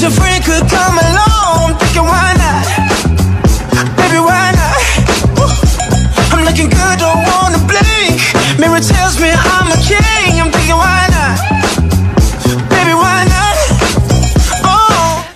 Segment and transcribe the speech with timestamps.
[0.00, 0.08] 呀！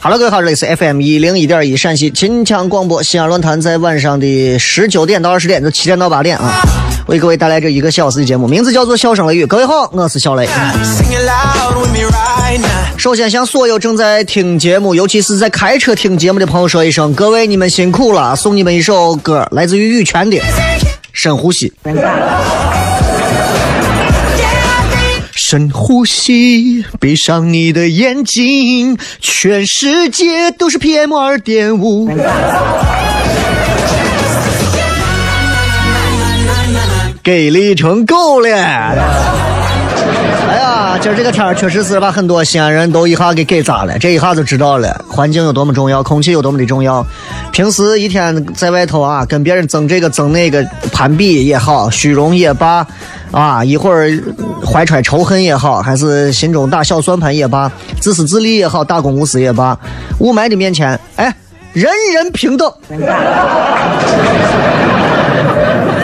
[0.00, 6.62] 哈喽，各位好，这里是 FM 一零一点一陕西秦腔广播西安论坛，在晚上的十九点到二十点，就七点到八点啊，
[7.06, 9.44] 为各位带来这一个小时的节目，名字叫做《笑声雷雨》。
[9.46, 10.48] 各位好，我是小雷。
[12.96, 20.36] 首先向所有正在听节目，尤其是在开车听节目的朋友说一声，各位你们辛苦了，送你们一首歌，来自于羽泉的
[21.12, 21.70] 《深呼吸》。
[25.36, 32.08] 深呼吸，闭上你的眼睛，全世界都是 PM 二点五。
[37.22, 39.63] 给力成狗了！
[40.48, 47.04] 哎呀，今儿这个天儿确实是把很多西安人都一下给给砸了，这一下就知道了环境有多么重要，空气有多么的重要。
[47.52, 52.86] 平时一天在外头啊，跟别人争这个争那个，攀比也好，虚荣也罢。
[53.30, 54.08] 啊，一会儿
[54.64, 57.68] 怀揣仇恨也好，还是心中打小算盘也罢，
[58.00, 59.76] 自私自利也好，大公无私也罢，
[60.20, 61.34] 雾霾的面前，哎，
[61.72, 62.72] 人人平等，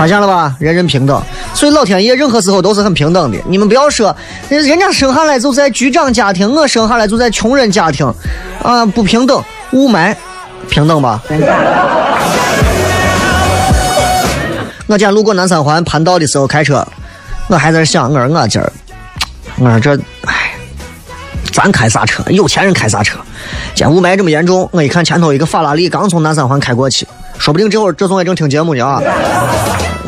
[0.01, 0.57] 发现了吧？
[0.59, 1.23] 人人平等，
[1.53, 3.37] 所以老天爷任何时候都是很平等的。
[3.47, 4.17] 你们不要说，
[4.49, 8.11] 人人家生下来就在局长家庭，我生下来就在穷人家庭，
[8.63, 9.45] 啊，不平等。
[9.73, 10.17] 雾霾，
[10.71, 11.21] 平等吧？
[14.87, 16.83] 我今天路过南三环盘道的时候开车。
[17.49, 18.73] 我还在想，我说我今儿，
[19.59, 19.95] 我说这，
[20.25, 20.53] 哎，
[21.53, 22.23] 咱开啥车？
[22.29, 23.19] 有钱人开啥车？
[23.75, 27.07] 今天雾霾这么严重，我一看前头一个法拉利刚从南三环开过去，
[27.37, 29.03] 说不定这会儿这总也正听节目呢啊！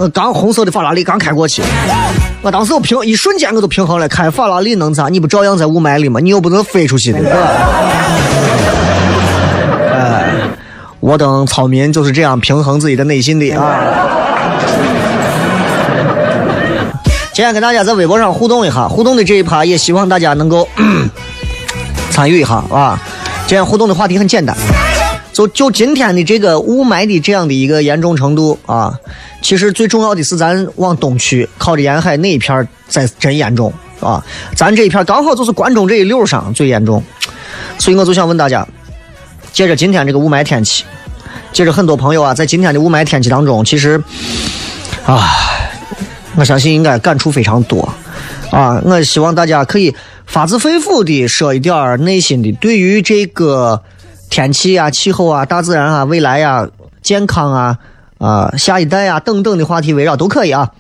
[0.03, 1.63] 我刚红色的法拉利刚开过去，
[2.43, 5.09] 我当时我平一瞬间我都平衡了，开法拉利能咋？
[5.09, 6.19] 你不照样在雾霾里吗？
[6.19, 7.21] 你又不能飞出去的。
[9.93, 10.25] 哎，
[10.99, 13.79] 我等草民就是这样平衡自己的内心的啊。
[17.33, 20.67] 今天跟大家在微博上互动一下，互动的这一趴也希望大家能够
[22.11, 22.99] 参与一下啊。
[23.47, 24.57] 今天互动的话题很简单，
[25.33, 28.99] 就就今天的这个雾霾的这样的一个严重程度啊，
[29.41, 37.03] 其实最重要的是咱往东去靠着沿海那一片在真严重啊，咱这一片刚好就是关中这一溜上最严重，
[37.79, 38.67] 所以我就想问大家，
[39.53, 40.85] 借着今天这个雾霾天气，
[41.53, 44.03] 借着很多朋友啊，在今天的雾霾天气当中，其实
[45.07, 45.29] 啊。
[46.35, 47.87] 我相信应该感触非常多，
[48.51, 48.81] 啊！
[48.87, 49.95] 我希望大家可以
[50.25, 53.83] 发自肺腑的说一点内心的，对于这个
[54.33, 56.67] 天气啊、气候啊、大自然啊、未来呀、
[57.03, 57.77] 健康啊、
[58.17, 60.71] 啊下一代啊等等的话题围绕都可以啊。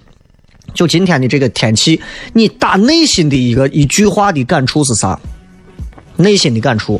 [0.72, 2.00] 就今天的这个天气，
[2.32, 5.20] 你打内心的一个一句话的感触是啥？
[6.16, 6.98] 内心的感触。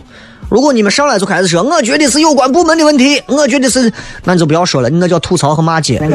[0.50, 3.90] 如果你们上来就开始说，我觉得是有关部门的问题，我觉得是，
[4.24, 5.98] 那你就不要说了，那叫吐槽和骂街。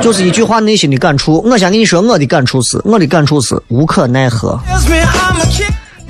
[0.00, 1.42] 就是一句话，内心的感触。
[1.44, 4.58] 我先跟你说，我的感触是，我的感触是无可奈何，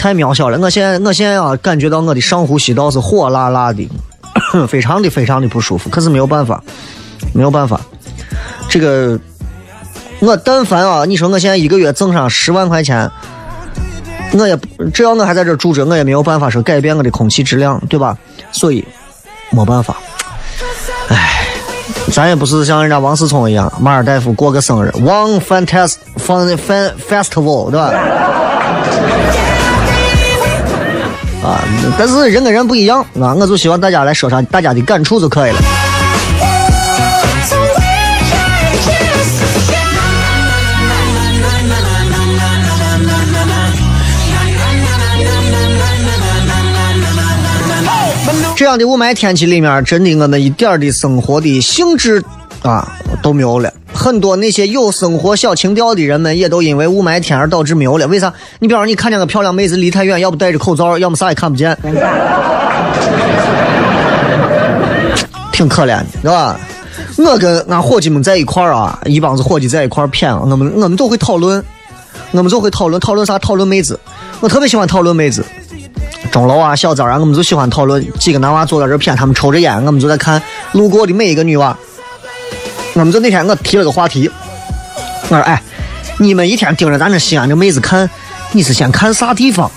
[0.00, 0.58] 太渺小了。
[0.58, 3.86] 我现在，我现在啊，感觉到我的上呼吸道是火辣辣的，
[4.66, 5.90] 非常的非常的不舒服。
[5.90, 6.64] 可是没有办法，
[7.34, 7.78] 没有办法。
[8.70, 9.20] 这个，
[10.20, 13.10] 我但凡啊，你说我现在一个月挣上十万块钱，
[14.32, 14.58] 我也
[14.94, 18.16] 只要我还在这住着，我也没有办法说改变我的空气质量，对吧？
[18.52, 18.82] 所以
[19.50, 19.98] 没办法，
[21.08, 21.46] 唉，
[22.10, 27.92] 咱也不是像人家王思聪一样，马尔代夫过个生日，，One fantastic fun fan festival，对吧？
[31.42, 31.64] 啊，
[31.98, 35.58] 但是人跟人不一样啊，我就希望大家来说说大家的感触就可以了。
[48.54, 52.22] 这样的雾霾天气里面，真的我们一点的生活的兴致
[52.62, 52.86] 啊
[53.22, 53.72] 都没有了。
[54.00, 58.08] 很多那些有生活小情调的人们，也都因为雾霾天而导致没有了。
[58.08, 58.32] 为啥？
[58.58, 61.76] 你比方说，你看见个漂亮妹子离太远，要不戴着口罩，要么啥也看不见，
[65.52, 66.58] 挺可怜的，对吧？
[67.18, 71.62] 我跟俺伙计们在一块儿啊，一帮子伙计在一块儿谝，我们我们都会讨论，
[72.30, 73.38] 我们就会讨论讨论啥？
[73.38, 74.00] 讨论妹子。
[74.40, 75.44] 我特别喜欢讨论妹子。
[76.32, 78.02] 钟楼啊，小张啊，我们就喜欢讨论。
[78.18, 80.40] 几个男娃坐在这谝，他们抽着烟，我们就在看
[80.72, 81.76] 路过的每一个女娃。
[83.00, 84.30] 我们就那天我提了个话题，
[85.22, 85.62] 我说：“哎，
[86.18, 88.08] 你们一天盯着咱这西安这妹子看，
[88.52, 89.70] 你是先看啥地方？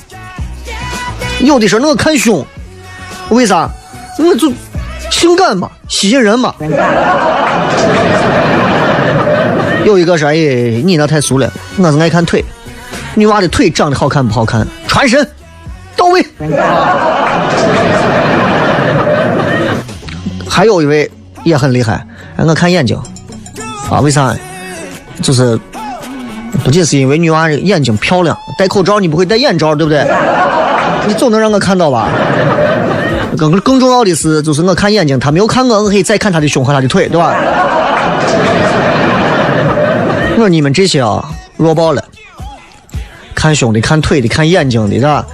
[1.39, 2.45] 有的时候我看胸，
[3.29, 3.69] 为啥？
[4.19, 4.51] 我就
[5.09, 6.53] 性感嘛，吸引人嘛。
[9.85, 10.35] 有一个说：哎，
[10.83, 12.43] 你那太俗了，我是爱看腿。
[13.15, 14.67] 女娃的腿长得好看不好看？
[14.85, 15.25] 传神。”
[15.95, 16.25] 到位。
[20.49, 21.09] 还有一位
[21.45, 22.05] 也很厉害，
[22.37, 23.01] 我看眼睛
[23.89, 23.99] 啊？
[24.01, 24.35] 为啥？
[25.21, 25.59] 就是
[26.63, 30.05] 不仅是因为女娃眼睛漂亮，戴口罩你不会戴眼罩，对不对？
[31.07, 32.09] 你总能让我看到吧？
[33.37, 37.35] 更更重要的是，就是我看眼睛，他没有看我，我可以再看他的胸和他的腿，对吧？
[40.31, 41.23] 我说你们这些啊，
[41.57, 42.03] 弱爆了！
[43.35, 45.25] 看胸的、看腿的、看眼睛的，是吧？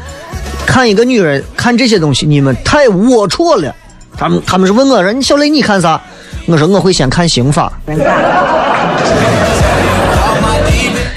[0.66, 3.74] 看一个女人，看这些东西，你们太龌龊了。
[4.18, 6.00] 他们他们是问我说：“小雷，你看啥？”
[6.48, 7.72] 我说：“我会先看刑法。”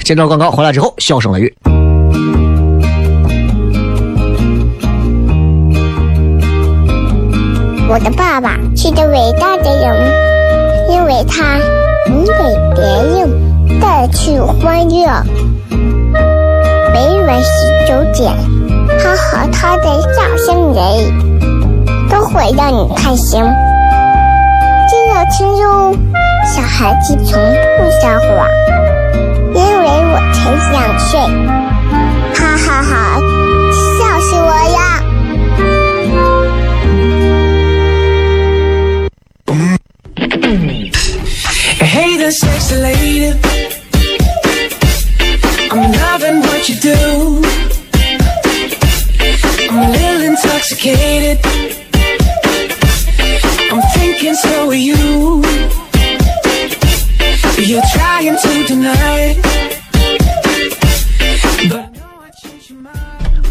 [0.03, 1.51] 接着广告回来之后，笑声雷雨。
[7.89, 9.95] 我的爸爸是个伟大的人，
[10.89, 11.57] 因为他
[12.07, 12.33] 能给
[12.75, 12.83] 别
[13.19, 13.29] 人
[13.79, 15.23] 带去欢乐。
[16.93, 17.47] 每晚十
[17.87, 18.31] 九点。
[18.99, 19.83] 他和他的
[20.13, 20.83] 笑声人，
[22.09, 23.43] 都会让你开心。
[25.31, 25.97] 听哟，
[26.45, 27.39] 小孩子从
[27.77, 28.47] 不撒谎，
[29.55, 31.19] 因为我才两岁。
[32.35, 32.91] 哈哈哈，
[33.97, 34.77] 笑死我呀。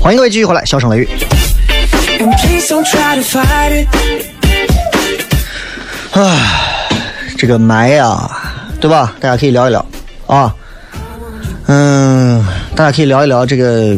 [0.03, 1.09] 欢迎各位继续回来，笑声雷雨。
[6.11, 6.37] 啊，
[7.39, 8.29] 这个霾呀，
[8.81, 9.15] 对吧？
[9.21, 9.87] 大家可以聊一聊
[10.27, 10.53] 啊。
[11.67, 12.45] 嗯，
[12.75, 13.97] 大家可以聊一聊这个。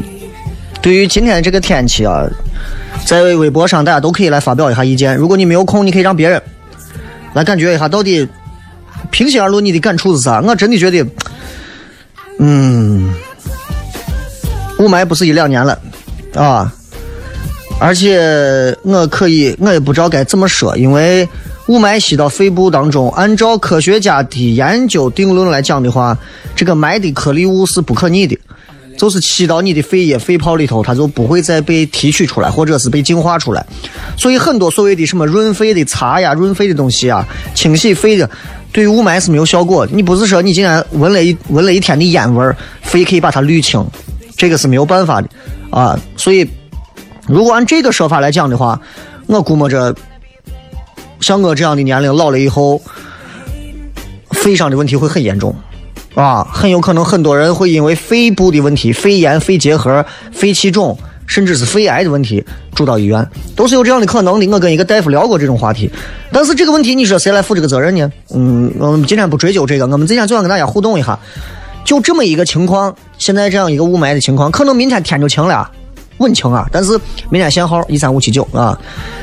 [0.82, 2.22] 对于今天这个天气啊，
[3.06, 5.16] 在微博上大家都可以来发表一下意见。
[5.16, 6.42] 如果你没有空，你可以让别人
[7.32, 8.28] 来感觉一下，到底
[9.10, 10.42] 平心而论你的感触是啥？
[10.42, 11.02] 我真的觉得，
[12.40, 13.14] 嗯，
[14.78, 15.80] 雾霾不是一两年了
[16.34, 16.72] 啊，
[17.80, 21.28] 而且我可以，我也不知道该怎么说，因为
[21.68, 26.16] 雾霾吸到肺部当中，按照科学家的研究定论来讲的话，
[26.54, 28.38] 这个霾的颗粒物是不可逆的。
[28.96, 33.66] 就是吸到你的肺液、肺泡里头，它就不会再被提取出来，或者是被净化出来。
[34.16, 37.26] 所以很多所谓的什么润肺的茶呀、润肺的东西啊、
[37.56, 38.30] 清洗肺的，
[38.70, 39.84] 对雾霾是没有效果。
[39.90, 43.84] 你不是说你今天闻了一闻了一天的烟味儿，肺可以把它滤清，
[44.36, 45.28] 这个是没有办法的
[45.70, 45.98] 啊。
[46.16, 46.48] 所以，
[47.26, 48.80] 如果按这个说法来讲的话，
[49.26, 49.94] 我估摸着，
[51.20, 52.80] 像我这样的年龄老了以后，
[54.30, 55.54] 肺上的问题会很严重。
[56.14, 64.46] 啊，很有可能很多人会因为肺部的问题、肺炎、肺结核、肺气肿，甚至是肺癌的问题住到医院，都是有这样的可能的。
[64.46, 65.90] 我跟一个大夫聊过这种话题，
[66.30, 68.12] 但是这个问题你说谁来负这个责任呢？
[68.32, 71.18] 嗯，我们今天不追究这个，我们今天就想跟大家互动一下，
[71.84, 75.70] 就这么一个情况，现在这样一个雾霾的情况，可能明天天就晴了，
[76.18, 76.68] 稳晴啊。
[76.70, 76.98] 但是
[77.30, 78.78] 明天限号一三五七九啊。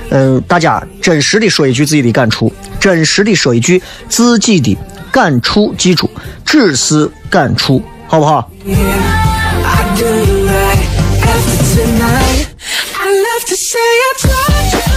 [0.09, 4.77] 嗯，大家真实的说一句自己的感触，真实的说一句自己的
[5.09, 6.09] 感触，记住，
[6.45, 8.73] 只是感触，好不好 I
[9.95, 10.83] do like、
[11.73, 12.47] tonight,
[12.99, 14.90] I love to say I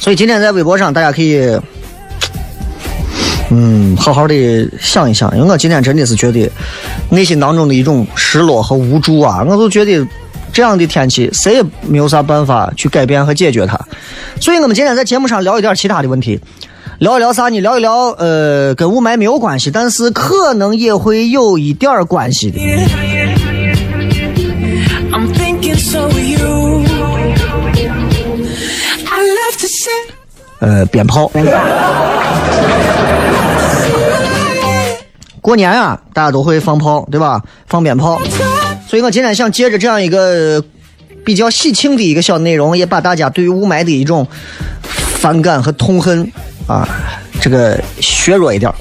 [0.00, 1.40] 所以今天在微博上，大家可以，
[3.50, 6.50] 嗯，好好的想一想，因为我今天真的是觉得
[7.08, 9.44] 内心当中的一种失落和无助啊！
[9.46, 10.04] 我就觉得
[10.52, 13.78] 这样的天气，谁也没有啥办法去改变和解决它。
[14.40, 16.40] 所以我们今天在节目上聊一点其他的问题，
[16.98, 17.60] 聊一聊啥呢？
[17.60, 22.58] 聊一聊呃，跟雾霾没有关系，但是可能也会有一点关系的。
[30.62, 31.28] 呃，鞭炮。
[35.42, 37.42] 过年啊，大家都会放炮，对吧？
[37.66, 38.22] 放鞭炮。
[38.86, 40.62] 所以我今天想借着这样一个
[41.24, 44.24] 比较喜庆的一个小内容，也把大家对于雾霾的一种
[44.84, 46.30] 反感和痛恨
[46.68, 46.88] 啊，
[47.40, 48.72] 这个削弱一点。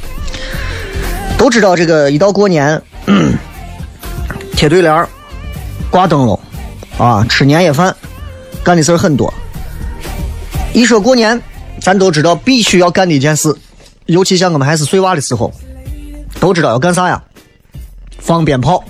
[1.35, 3.33] 都知道这个一到过年， 嗯
[4.55, 5.09] 贴对联儿、
[5.89, 6.39] 挂灯笼
[7.00, 7.95] 啊，吃年夜饭，
[8.63, 9.33] 干的事儿很多。
[10.73, 11.41] 一说过年，
[11.81, 13.53] 咱都知道必须要干的一件事，
[14.05, 15.51] 尤其像我们还是碎娃的时候，
[16.39, 17.21] 都知道要干啥呀？
[18.19, 18.83] 放鞭炮，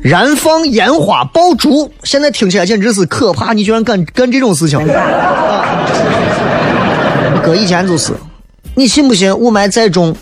[0.00, 1.92] 燃放烟花爆竹。
[2.02, 4.78] 现在听起来简直是可怕，你居然敢干这种事情！
[4.88, 5.76] 啊，
[7.44, 8.14] 搁以前就是，
[8.74, 10.16] 你信不信雾霾再重？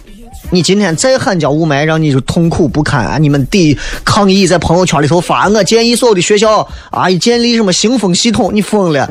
[0.51, 3.19] 你今天再喊叫雾霾，让你就痛苦不堪啊！
[3.19, 9.07] 你们得抗议在朋友圈里头发，我建议所有的学校啊，建立什么新风系统，你疯了！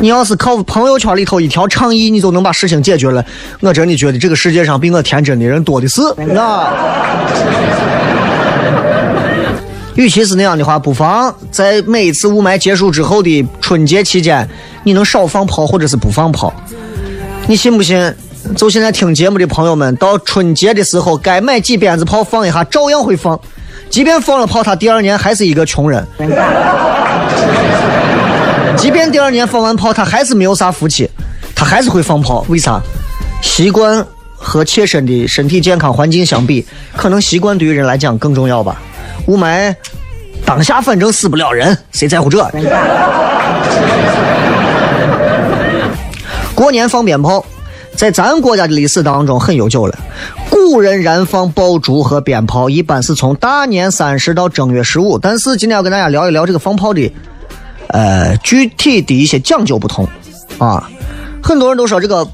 [0.00, 3.24] 你要是靠朋友圈里头一条倡议，你就能把事情解决了，
[3.60, 6.00] 我真的觉得这个世界上比我天真的人多的是
[6.36, 6.72] 啊。
[9.96, 14.48] 与其是那样的话，不妨在每一次雾霾结束之后的春节期间，
[14.82, 16.50] 你能少放炮或者是不放炮。
[17.46, 18.14] 你信不信？
[18.56, 23.38] 就现在听节目的朋友们，到春节的时候该买几鞭子炮放一下，照样会放。
[23.90, 26.06] 即便放了炮，他第二年还是一个穷人。
[28.80, 31.06] 即便第二年放完炮，他还是没有啥福气，
[31.54, 32.46] 他还是会放炮。
[32.48, 32.80] 为啥？
[33.42, 38.80] 习惯和切身的身体健康环境相比，可能习惯对于人来讲更重要吧。
[39.26, 39.74] 雾霾
[40.46, 42.38] 当下反正死不了人，谁在乎这？
[46.54, 47.44] 过年放鞭炮，
[47.94, 49.98] 在咱国家的历史当中很悠久了。
[50.48, 55.18] 古人燃放爆竹和鞭炮，一般是从大年三十到正月十五。
[55.18, 57.12] 但是今天要跟大家聊一聊这个放炮的，
[57.92, 60.06] 呃，具体的一些讲究不同
[60.58, 60.88] 啊。
[61.42, 62.26] 很多人都说这个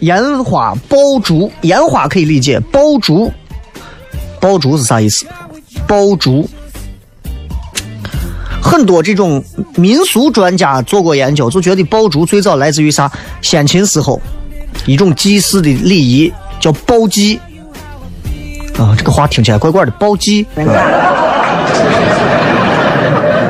[0.00, 3.32] 烟花爆竹，烟花可以理解，爆竹，
[4.40, 5.26] 爆竹是啥意思？
[5.86, 6.48] 爆竹。
[8.62, 9.44] 很多这种
[9.76, 13.10] 民俗专家做过研究，就觉得爆竹最早来自于啥？
[13.42, 14.20] 先秦时候
[14.86, 17.38] 一种祭祀的礼仪叫爆祭
[18.78, 20.64] 啊，这个话听起来怪怪的，爆祭、啊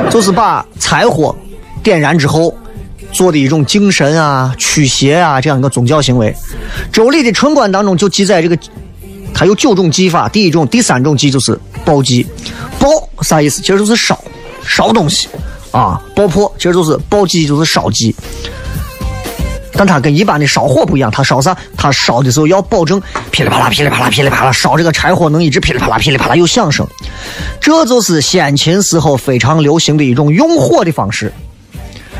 [0.11, 1.35] 就是把柴火
[1.85, 2.51] 点燃之后
[3.11, 6.35] 做的一种敬神啊、驱邪啊这样一个宗教行为。
[6.91, 8.57] 周礼的春官当中就记载这个，
[9.35, 12.25] 它有九种祭法，第一种、第三种祭就是爆祭，
[12.79, 12.89] 爆
[13.21, 13.61] 啥意思？
[13.61, 14.19] 其实就是烧。
[14.67, 15.27] 烧东西
[15.69, 18.15] 啊，爆破其实就是爆祭，就是烧鸡。
[19.77, 21.55] 但它跟一般的烧火不一样，它烧啥？
[21.77, 22.99] 它烧的时候要保证
[23.29, 26.87] 噼里啪啦、噼里啪啦、噼里啪啦，烧这个柴火能一直噼里啪啦、噼里啪啦有响声。
[27.61, 31.27] 这就是先秦时候非常流行的一种用火的方式。《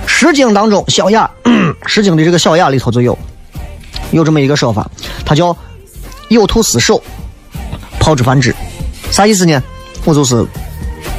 [0.07, 1.29] 诗经》当中，《小雅》
[1.85, 3.17] 《诗经》的这个《小雅》里头就有
[4.11, 4.89] 有这么一个说法，
[5.25, 5.55] 它叫
[6.29, 7.01] “有兔死首，
[7.99, 8.55] 炮之反之”，
[9.11, 9.61] 啥意思呢？
[10.03, 10.45] 我就是。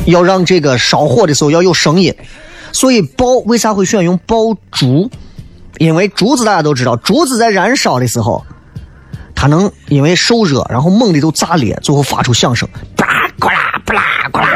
[0.04, 2.14] 要让这个烧火的时候要有声音，
[2.70, 4.36] 所以爆为啥会选用爆
[4.70, 5.10] 竹？
[5.78, 8.46] 因为竹子大家都知道，竹子在燃烧的时候，
[9.34, 13.06] 它能因为受热，然后猛地就炸裂，最后发出响声，吧
[13.40, 14.46] 呱啦吧啦呱啦，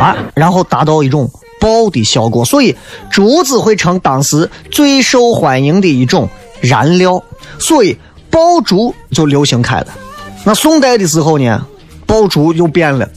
[0.00, 1.30] 啊，然后达到一种
[1.60, 2.44] 爆的效果。
[2.44, 2.74] 所以
[3.10, 6.28] 竹子会成当时最受欢迎的一种
[6.60, 7.22] 燃料，
[7.58, 7.96] 所以
[8.30, 9.86] 爆竹就流行开了。
[10.44, 11.66] 那宋代的时候呢？
[12.06, 13.08] 爆竹又变了，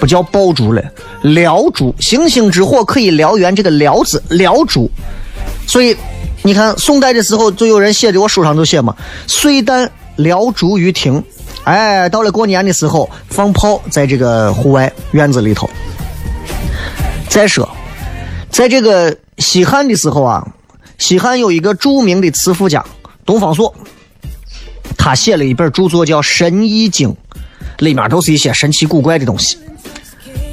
[0.00, 0.82] 不叫爆竹了，
[1.22, 1.94] 燎竹。
[2.00, 4.90] 星星之火可以燎原，这个燎字燎竹。
[5.68, 5.96] 所以
[6.42, 8.96] 你看，宋代的时候就有人写的，我书上都写嘛，
[9.28, 11.22] 岁旦燎竹于庭。
[11.62, 15.70] 哎，到了过年的时候放炮，在这个户外院子里头。
[17.28, 17.68] 再说，
[18.50, 20.46] 在这个西汉的时候啊，
[20.98, 22.84] 西汉有一个著名的词赋家
[23.24, 23.74] 东方朔，
[24.96, 27.10] 他写了一本著作叫《神医经》。
[27.78, 29.56] 里面都是一些神奇古怪的东西。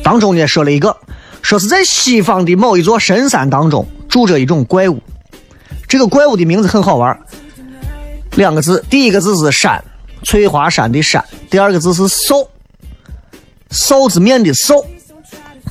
[0.04, 0.96] 当中呢说了一个，
[1.42, 5.02] 说是在西方的某一座神山当中住着一种怪物，
[5.88, 7.20] 这个怪物的名字很好玩，
[8.36, 9.84] 两个字，第一个字是山，
[10.22, 12.48] 翠华山的山，第二个字是兽，
[13.72, 14.86] 臊子面的臊，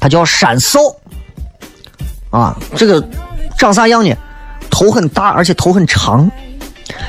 [0.00, 0.94] 它叫山臊。
[2.30, 3.06] 啊，这个
[3.56, 4.14] 长啥样呢？
[4.70, 6.28] 头很大，而且头很长，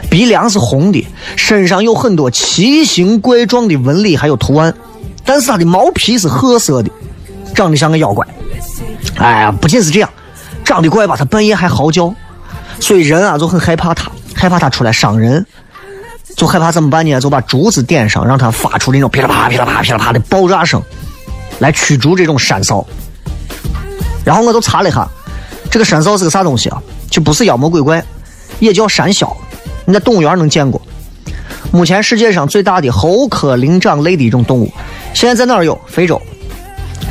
[0.08, 4.72] 鼻梁是红的，身上有很多奇形怪状的纹理还有图案，
[5.26, 6.92] 但是它的毛皮是褐色的，
[7.56, 8.28] 长得像个妖怪。
[9.18, 10.10] 哎呀，不仅是这样，
[10.64, 12.14] 长得怪吧，它半夜还嚎叫，
[12.80, 15.44] 所以人啊就很害怕它，害怕它出来伤人，
[16.38, 17.20] 就害怕怎么办呢？
[17.20, 20.80] 就把竹子点上，让它发出那种噼里啪啦、噼里啪啦、噼里啪啦的爆炸声，
[21.60, 22.86] 来驱逐这种山骚。
[24.24, 25.08] 然后我就查了一下，
[25.70, 26.82] 这个山臊是个啥东西啊？
[27.10, 28.04] 就不是妖魔鬼怪，
[28.60, 29.36] 也叫山魈。
[29.86, 30.82] 你在动物园能见过。
[31.72, 34.72] 目前世界上最大的猴科灵长类的一种动物，
[35.14, 35.80] 现在在哪儿有？
[35.86, 36.22] 非洲，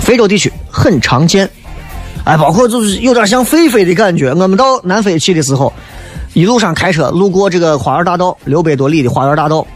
[0.00, 1.48] 非洲地区很常见。
[2.24, 4.30] 哎，包括就是有点像狒狒的感觉。
[4.30, 5.72] 我们到南非去的时候，
[6.32, 9.66] 一路上开车路过这个花园大道，六百多里的花园大道。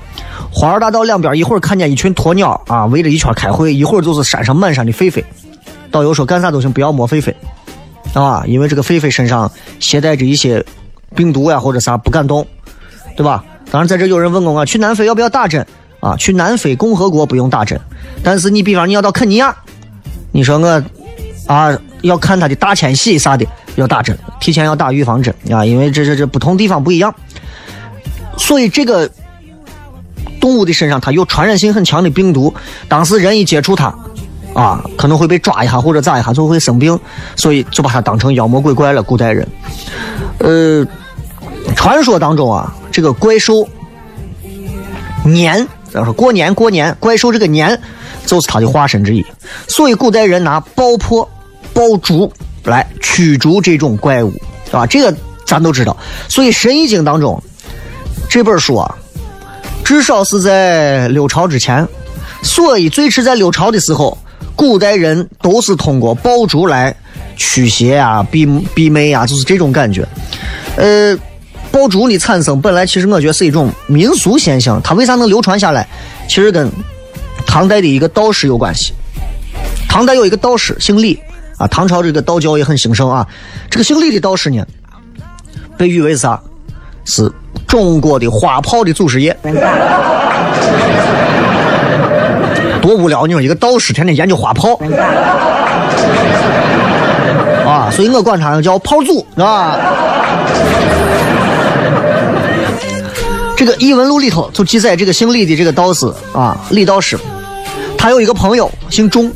[0.50, 5.22] 花园大道两边一会儿看见一群鸵鸟啊围着一圈开会，一会儿就是山上满山的狒狒。
[5.90, 7.32] 导游说干啥都行，不要摸狒狒，
[8.18, 9.50] 啊，因为这个狒狒身上
[9.80, 10.64] 携带着一些
[11.14, 12.46] 病毒呀或者啥，不敢动，
[13.16, 13.44] 对吧？
[13.70, 15.64] 当然，在这有人问过我，去南非要不要打针
[16.00, 16.16] 啊？
[16.16, 17.78] 去南非共和国不用打针，
[18.22, 19.54] 但是你比方你要到肯尼亚，
[20.32, 20.82] 你说我
[21.46, 27.14] 啊要看他的大迁徙啥的，要打针，提前要打预防针啊，因为这这这不同地方不一样，
[28.36, 29.10] 所以这个
[30.40, 32.54] 动物的身上它有传染性很强的病毒，
[32.88, 33.94] 当时人一接触它。
[34.54, 36.98] 啊，可能会被抓一下或者咋一下就会生病，
[37.36, 39.02] 所以就把它当成妖魔鬼怪了。
[39.02, 39.46] 古代人，
[40.38, 40.84] 呃，
[41.76, 43.68] 传说当中啊，这个怪兽
[45.22, 47.80] 年，咱说过年过年，怪兽这个年
[48.26, 49.24] 就是它的化身之一，
[49.68, 51.28] 所以古代人拿爆破、
[51.72, 52.32] 爆竹
[52.64, 54.32] 来驱逐这种怪物，
[54.72, 55.14] 啊，这个
[55.46, 55.96] 咱都知道。
[56.28, 57.40] 所以《神医经》当中
[58.28, 58.96] 这本书啊，
[59.88, 61.88] 至少是在六朝之前，
[62.42, 64.18] 所以最迟在六朝的时候。
[64.54, 66.94] 古代人都是通过爆竹来
[67.36, 70.06] 驱邪啊、避避魅啊，就是这种感觉。
[70.76, 71.16] 呃，
[71.70, 75.88] 爆竹的产生本来其实我觉得是一种民俗现象，它为啥能流传下来？
[76.28, 76.70] 其实跟
[77.46, 78.92] 唐代的一个道士有关系。
[79.88, 81.18] 唐代有一个道士姓李
[81.56, 83.26] 啊，唐朝这个道教也很兴盛啊。
[83.70, 84.66] 这个姓李的道士呢，
[85.78, 86.38] 被誉为啥？
[87.06, 87.32] 是
[87.68, 89.36] 中国的花炮的祖师爷。
[92.80, 93.26] 多无聊！
[93.26, 94.78] 你说一个道士天天研究花炮，
[97.66, 99.76] 啊，所以我管他叫炮祖，是吧？
[103.56, 107.18] 这个《异闻录》里头就记载这个姓李的这个道士啊，李道士，
[107.98, 109.30] 他有一个朋友姓钟，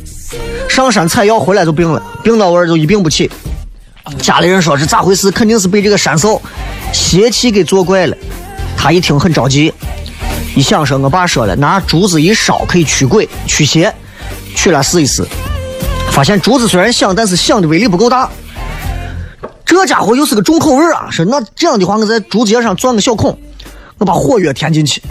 [0.69, 3.29] 上山采药回来就病了，病到味儿就一病不起。
[4.19, 5.29] 家里人说是咋回事？
[5.29, 6.39] 肯定是被这个山臊
[6.93, 8.15] 邪气给作怪了。
[8.77, 9.73] 他一听很着急。
[10.55, 13.91] 一想说，我爸说了，拿竹子一烧可以驱鬼驱邪，
[14.55, 15.25] 取来试一试，
[16.11, 18.29] 发现竹子虽然香，但是香的威力不够大。
[19.65, 21.07] 这家伙又是个重口味啊！
[21.09, 23.35] 说那这样的话，我在竹节上钻个小孔，
[23.97, 25.01] 我把火药填进去，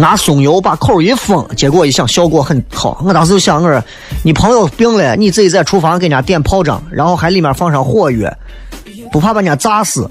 [0.00, 3.02] 拿松油把口一封，结果一想效果很好。
[3.04, 3.82] 我当时就想，我说
[4.24, 8.32] 你朋友病了，你自己在厨房给人家点炮仗，然后还里面放上火药，
[9.12, 10.08] 不怕把人家炸死？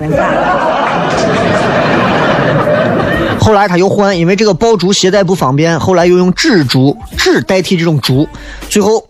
[3.39, 8.27] 后来他又换，因为这个爆竹携带不方便，后来又用纸竹纸代替这种竹，
[8.69, 9.03] 最后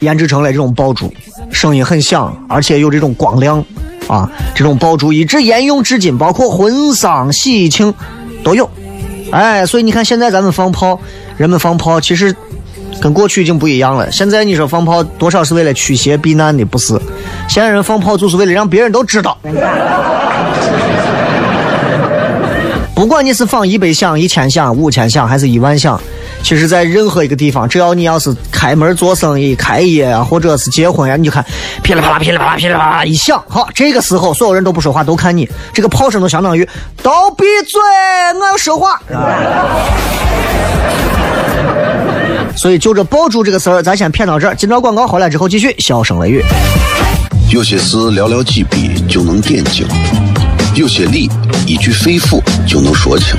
[0.00, 1.10] 研制成了这种爆竹，
[1.50, 3.64] 声音很响，而且有这种光亮
[4.08, 4.30] 啊。
[4.54, 7.94] 这种爆竹一直沿用至今，包括婚丧喜庆
[8.44, 8.68] 都有。
[9.30, 10.98] 哎，所以你看现在咱们放炮，
[11.36, 12.34] 人们放炮其实
[13.00, 14.10] 跟过去已经不一样了。
[14.10, 16.98] 现在你说放炮多少是为了驱邪避难的，不是？
[17.48, 19.36] 现在人放炮就是为了让别人都知道。
[22.94, 26.00] 不管你是放一百响、一千响、五千响，还是一万响，
[26.42, 31.44] 其实，在任何一个地方，只要你要是开门做生意、开业啊，或者是结婚呀，你就看
[31.82, 36.66] 噼里啪啦、噼里啪啦、噼里啪啦一响，好，这个时候所有人都不说话，都看你，这个炮声都相当于
[37.02, 37.80] 都闭嘴，
[38.40, 39.00] 我要说话。
[42.56, 46.42] 所以就这爆竹这个事儿，咱先骗到这儿，今朝广告回来之后继续笑声雷雨。
[47.50, 49.86] 有些事寥寥几笔就能点睛，
[50.74, 51.30] 有些理
[51.66, 53.36] 一句肺腑就能说清，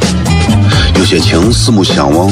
[0.95, 2.31] 有些情四目相望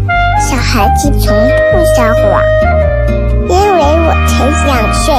[0.49, 1.33] 小孩子从
[1.71, 2.41] 不撒谎，
[3.47, 4.33] 因为我才
[4.65, 5.13] 两岁。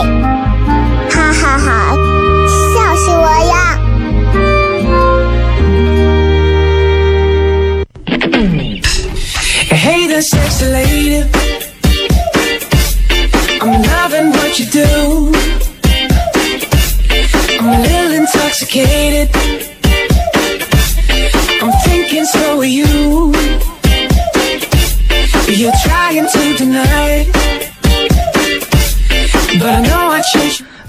[1.11, 1.69] 哈哈哈
[2.49, 3.79] 笑死我呀！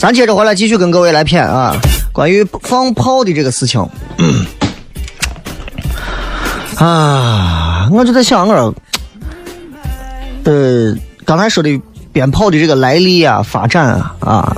[0.03, 1.73] 咱接着回来继续跟各位来谝啊，
[2.11, 3.79] 关于放炮的这个事情。
[6.75, 8.75] 啊，我就在想我，
[10.43, 14.57] 呃，刚才说的鞭炮的这个来历啊、发展啊，啊，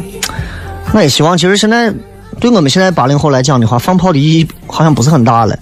[0.93, 1.93] 我也希望，其实现在
[2.39, 5.55] 对我们现在八零后来讲的话，放炮的意义好像不是很大了。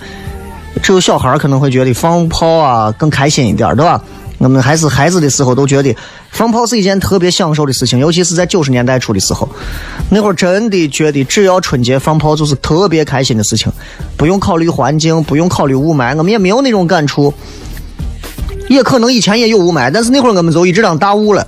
[0.82, 4.02] 只有小孩儿可能会觉得放炮啊更开心一点，对吧？
[4.44, 5.96] 我们还是孩子的时候都觉得
[6.30, 9.48] 放炮是一件特别享受的事情，尤其是在九十年代初的时候，
[10.10, 13.72] 那会儿真的觉得只要春节放炮就是特别开心的事情，
[14.18, 17.34] 不用考虑环境，不用考虑雾霾，我们也没有那种感触。
[18.68, 21.48] 也可能以前也有雾霾，但是那会儿我们就一直当大雾了。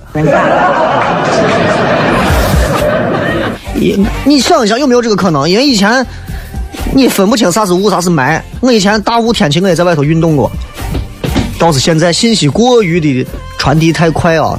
[3.74, 5.48] 你你想一想有没有这个可能？
[5.48, 6.06] 因为以前
[6.94, 8.40] 你分不清啥是雾啥是霾。
[8.60, 10.50] 我以前大雾天气我也在外头运动过，
[11.58, 13.26] 倒是现在信息过于的
[13.58, 14.58] 传递太快啊，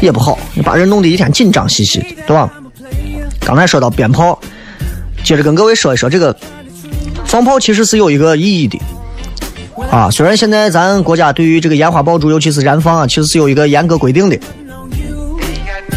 [0.00, 2.50] 也不好，把人弄得一天紧张兮兮的，对吧？
[3.40, 4.38] 刚才说到鞭炮，
[5.24, 6.36] 接着跟各位说一说这个
[7.24, 8.78] 放炮其实是有一个意义的
[9.90, 10.10] 啊。
[10.10, 14.38] 虽然现在咱国家对于这个烟花爆竹，尤其是燃放啊，其实是有一个严格规定的，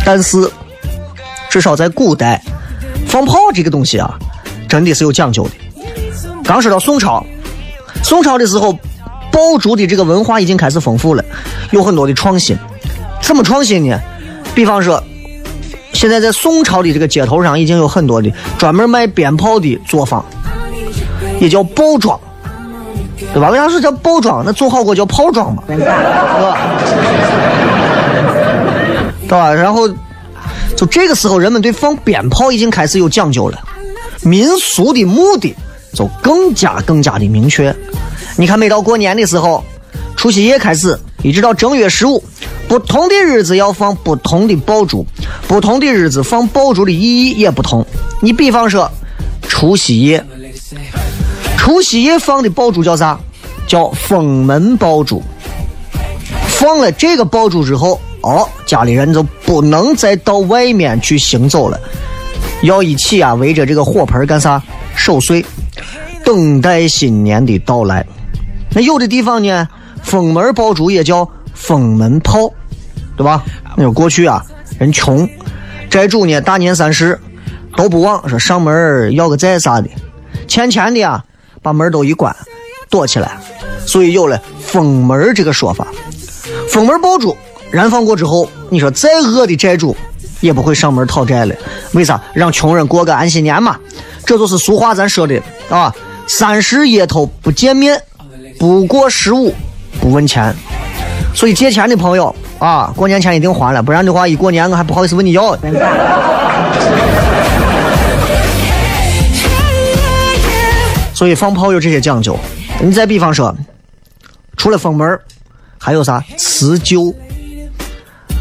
[0.06, 0.50] 但是
[1.50, 2.42] 至少在古代，
[3.08, 4.18] 放炮这个东西啊，
[4.70, 5.52] 真的是有讲究的。
[6.44, 7.26] 刚说到宋朝，
[8.04, 8.78] 宋朝的时候，
[9.32, 11.24] 爆竹的这个文化已经开始丰富了，
[11.72, 12.58] 有很多的创新。
[13.22, 14.00] 怎么创新呢？
[14.54, 15.02] 比方说，
[15.94, 20.26] 现在在宋朝的这个街头上已经有很多的专门卖鞭炮的作坊，
[21.40, 22.20] 也叫爆庄，
[23.34, 23.50] 对吧？
[23.50, 24.44] 为啥是叫爆庄？
[24.46, 26.58] 那做好过叫炮庄嘛，对吧？
[29.22, 29.54] 对吧？
[29.54, 29.88] 然后，
[30.76, 33.58] 就这个时候，人们对放鞭炮已经开始有讲究了，
[34.24, 35.56] 民俗的目的
[35.94, 37.74] 就更加更加的明确。
[38.38, 39.64] 你看，每到过年的时候，
[40.16, 42.24] 除夕夜开始，一直到正月十五，
[42.68, 45.06] 不同的日子要放不同的爆竹，
[45.48, 47.86] 不同的日子放爆竹的意义也不同。
[48.22, 48.90] 你比方说，
[49.48, 50.24] 除夕夜，
[51.58, 53.20] 除夕夜放的爆竹叫啥？
[53.68, 55.22] 叫封门爆竹。
[56.48, 61.80] 放了这个爆竹之后，哦，家里人就不能再到外面去行走了，
[62.64, 64.62] 要一起啊围着这个火盆干啥？
[64.96, 65.46] 守岁，
[66.24, 68.06] 等待新年的到来。
[68.74, 69.68] 那有的地方呢，
[70.02, 72.52] 封门爆竹也叫封门炮，
[73.18, 73.44] 对吧？
[73.76, 74.44] 那个过去啊，
[74.80, 75.28] 人穷，
[75.90, 77.20] 债主呢大年三十
[77.76, 79.90] 都不忘说上门要个债啥的，
[80.48, 81.24] 欠钱的啊，
[81.62, 82.36] 把门都一关，
[82.90, 83.38] 躲起来，
[83.86, 85.88] 所以有了封门这个说法。
[86.70, 87.36] 封门爆竹
[87.70, 89.96] 燃放过之后，你说再恶的债主
[90.40, 91.56] 也不会上门讨债了。
[91.94, 92.22] 为啥？
[92.34, 93.78] 让穷人过个安心年嘛。
[94.26, 95.94] 这就是俗话咱说的啊，
[96.28, 98.02] 三十夜头不见面，
[98.62, 99.52] 不过十五
[100.00, 100.54] 不问钱。
[101.34, 105.58] 所以借钱的朋友啊，过年前一定还了，不然的话一过年我还不好意思问你要。
[111.16, 112.38] 所以放炮有这些讲究。
[112.80, 113.56] 你再比方说，
[114.58, 115.20] 除了封门
[115.80, 117.12] 还有啥辞旧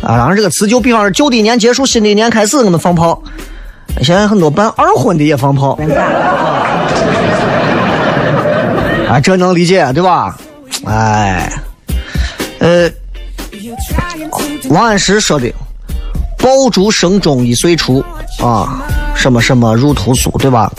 [0.02, 0.18] 啊？
[0.18, 3.22] 当然这个辞旧，比方说旧的一年结束，新的一年开始，我们放炮。
[4.02, 5.78] 现在很多办二婚的也放炮，
[9.10, 10.38] 啊，这能理解对吧？
[10.84, 11.52] 哎，
[12.60, 12.88] 呃，
[14.68, 15.52] 王安石说的
[16.38, 18.04] “爆竹声中一岁除”，
[18.40, 18.84] 啊，
[19.16, 20.70] 什么什么入屠苏，对吧？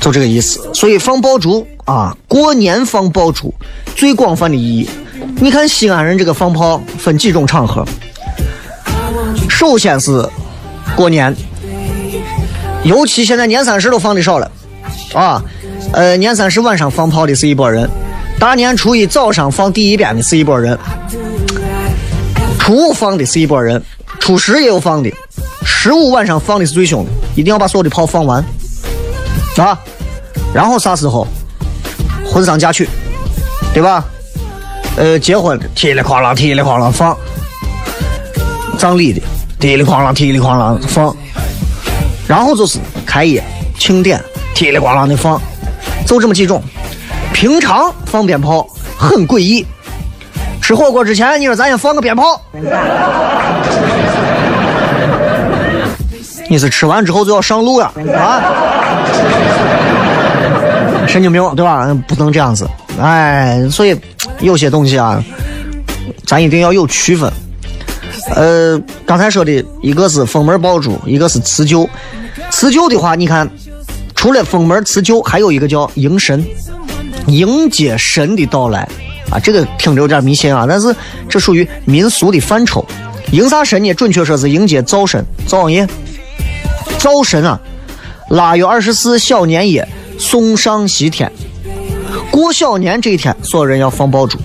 [0.00, 0.72] 就这个意思。
[0.72, 3.52] 所以放爆竹啊，过年放爆竹
[3.96, 4.88] 最广泛的意义，
[5.40, 7.84] 你看西安人这个放炮分几种场合，
[9.50, 10.24] 首先是
[10.94, 11.34] 过年，
[12.84, 14.48] 尤其现在年三十都放的少了，
[15.12, 15.42] 啊，
[15.92, 17.88] 呃，年三十晚上放炮的是一拨人，
[18.38, 20.78] 大年初一早上放第一鞭的是一拨人，
[22.58, 23.82] 初五放的是一拨人，
[24.20, 25.10] 初十也有放的，
[25.64, 28.44] 十五晚上放的是最凶的，一定要把所有的炮放完，
[29.56, 29.78] 啊，
[30.54, 31.26] 然后啥时候？
[32.30, 32.86] 婚丧嫁娶，
[33.72, 34.04] 对吧？
[34.96, 37.16] 呃，结婚的噼里哐啷噼里哐啷放，
[38.76, 39.22] 葬礼的
[39.58, 41.16] 噼里哐啷噼里哐啷放，
[42.28, 43.42] 然后就是开业
[43.78, 44.22] 庆典
[44.54, 45.40] 噼里咣啷的放，
[46.06, 46.62] 就这么几种。
[47.32, 49.64] 平常放鞭炮很诡异，
[50.60, 52.40] 吃火锅之前你说咱先放个鞭炮，
[56.48, 58.42] 你是吃完之后就要上路呀啊？
[61.06, 61.96] 神经病对吧？
[62.06, 62.68] 不能这样子，
[63.00, 63.98] 哎，所以
[64.40, 65.22] 有些东西啊，
[66.26, 67.32] 咱一定要有区分。
[68.34, 71.88] 呃，刚才说的一个是封门爆竹，一个是辞旧。
[72.50, 73.48] 辞旧的话，你看，
[74.18, 76.44] 除了封门辞旧，还有一个叫迎神，
[77.28, 78.80] 迎接神的到来
[79.30, 79.38] 啊。
[79.38, 80.92] 这个听着有点迷信啊，但是
[81.28, 82.84] 这属于民俗的范畴。
[83.30, 83.94] 迎啥神呢？
[83.94, 85.86] 准确说是迎接灶神，灶王爷。
[86.98, 87.60] 灶神啊，
[88.30, 91.30] 腊月二十四小年夜送上西天。
[92.28, 94.36] 过小年这一天，所有人要放爆竹。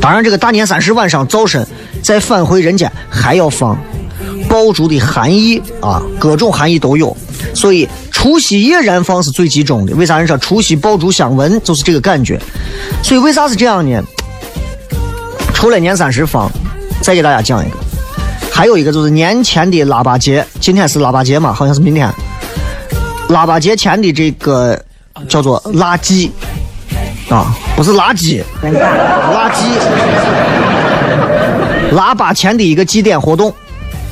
[0.00, 1.66] 当然，这个大年三十晚上，灶神
[2.02, 3.78] 再返回人间还要放
[4.48, 7.14] 爆竹的含义啊，各种含义都有。
[7.54, 7.86] 所以
[8.22, 9.92] 除夕夜燃放是最集中的。
[9.96, 12.40] 为啥人说除夕爆竹相闻，就是这个感觉。
[13.02, 14.00] 所以为啥是这样呢？
[15.52, 16.48] 除了年三十放，
[17.00, 17.76] 再给大家讲一个，
[18.52, 22.08] 还有一个就是年前的腊八节，今天是腊八节嘛，好像是明天。
[23.28, 24.80] 腊八节前的这个
[25.28, 26.30] 叫做腊祭
[27.28, 29.64] 啊，不是垃圾，垃圾。
[31.90, 33.52] 腊八前的一个祭典活动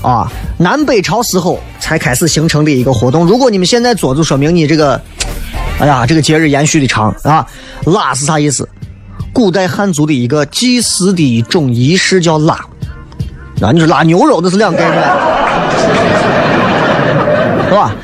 [0.03, 3.27] 啊，南北朝时候才开始形成的一个活动。
[3.27, 5.01] 如果你们现在做，就说明你这个，
[5.79, 7.47] 哎呀，这个节日延续的长啊。
[7.85, 8.69] 腊是啥意思？
[9.33, 12.55] 古代汉族的一个祭祀的一种仪式叫腊。
[13.61, 15.03] 啊，你说腊牛肉那是两概念，
[17.69, 17.95] 是吧？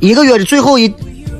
[0.00, 0.90] 一个月的最后一，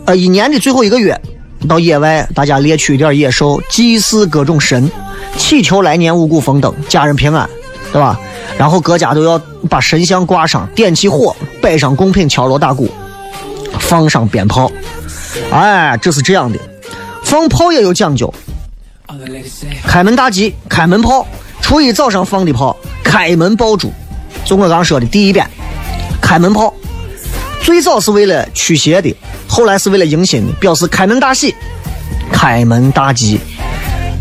[0.05, 1.19] 呃，一年的最后一个月，
[1.67, 4.91] 到野外大家猎取一点野兽，祭祀各种神，
[5.39, 7.49] 祈求来年五谷丰登，家人平安，
[7.91, 8.21] 对吧？
[8.59, 12.89] 然后各家都要把神像挂上，点起火，摆上贡品，敲锣打鼓，
[13.81, 14.71] 放上鞭炮。
[15.51, 16.59] 哎，这是这样的，
[17.25, 18.33] 放炮也有讲究。
[19.87, 21.27] 开门大吉，开门炮，
[21.61, 23.93] 初一早上放的炮，开门爆竹。
[24.45, 25.49] 就我刚说的第一遍，
[26.21, 26.73] 开门炮，
[27.63, 29.15] 最早是为了驱邪的，
[29.49, 31.55] 后来是为了迎新的，表示开门大喜、
[32.33, 33.41] 开门大吉。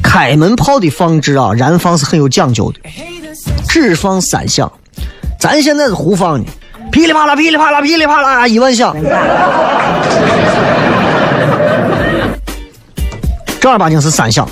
[0.02, 2.80] 开门炮的放置啊，燃放是很有讲究的，
[3.74, 4.72] 只放三响。
[5.40, 6.52] 咱现在是胡放的，
[6.92, 8.96] 噼里啪啦、噼里啪啦、噼里啪啦一万响。
[13.60, 14.48] 正儿八经是三响。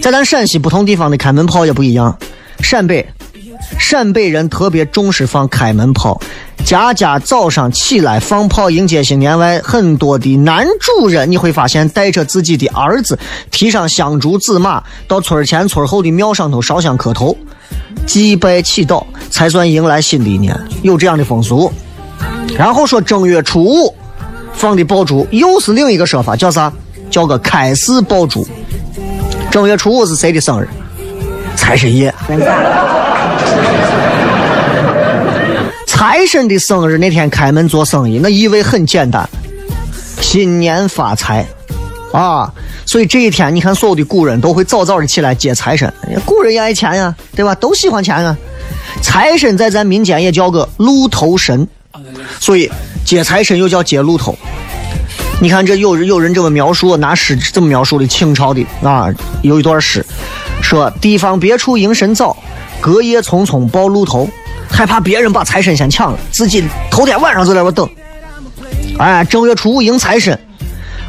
[0.00, 2.16] 在咱陕西不同地方的开门炮也不一样，
[2.60, 3.04] 陕北，
[3.80, 6.20] 陕北人特别重视放开门炮，
[6.64, 13.18] 家家早上起来放炮迎接新年外，很多的男主人你会发现带着自己的儿子，
[13.50, 17.36] 提上香烛紫马，到村前村后的庙上头烧香磕头，
[18.06, 21.72] 祭拜祈祷，才算迎来新的一年，有这样的风俗。
[22.56, 23.94] 然后说正月初五
[24.52, 26.72] 放的爆竹，又是另一个说法，叫啥？
[27.10, 28.46] 叫个开市爆竹。
[29.50, 30.68] 正月初五是谁的生日？
[31.54, 32.14] 财神爷。
[35.86, 39.28] 财神的生日那天开门做生意，那意味很简单，
[40.20, 41.46] 新年发财
[42.16, 42.50] 啊！
[42.86, 45.92] 所以这一天，你看所有的古人都会早早的起来接财神，
[46.24, 47.54] 古人也爱钱呀，对吧？
[47.56, 48.34] 都喜欢钱啊。
[49.02, 51.68] 财神在咱民间也叫个路头神，
[52.40, 52.70] 所以
[53.04, 54.34] 接财神又叫接路头。
[55.42, 60.02] 你看这有人有人这么描述，拿诗这么描述的清朝的啊，有一段诗
[60.62, 62.34] 说：地方别处迎神早，
[62.80, 64.26] 隔夜匆匆报路头。
[64.68, 67.88] 害怕别人把财神先抢了，自己头天晚上就在那等。
[68.98, 70.38] 哎，正月初五迎财神，